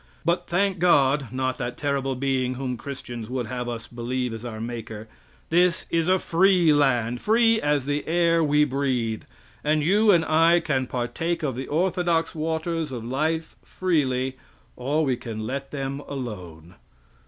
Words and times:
But, 0.25 0.47
thank 0.47 0.79
God 0.79 1.27
not 1.31 1.59
that 1.59 1.77
terrible 1.77 2.15
being 2.15 2.55
whom 2.55 2.75
Christians 2.75 3.29
would 3.29 3.45
have 3.45 3.69
us 3.69 3.85
believe 3.85 4.33
is 4.33 4.43
our 4.43 4.59
Maker 4.59 5.07
this 5.51 5.85
is 5.91 6.07
a 6.07 6.17
free 6.17 6.73
land 6.73 7.21
free 7.21 7.61
as 7.61 7.85
the 7.85 8.07
air 8.07 8.43
we 8.43 8.63
breathe; 8.63 9.25
and 9.63 9.83
you 9.83 10.09
and 10.09 10.25
I 10.25 10.59
can 10.59 10.87
partake 10.87 11.43
of 11.43 11.55
the 11.55 11.67
orthodox 11.67 12.33
waters 12.33 12.91
of 12.91 13.05
life 13.05 13.55
freely, 13.63 14.37
or 14.75 15.05
we 15.05 15.17
can 15.17 15.45
let 15.45 15.69
them 15.69 15.99
alone! 16.07 16.73